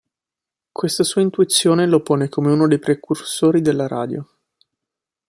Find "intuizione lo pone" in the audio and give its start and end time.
1.21-2.27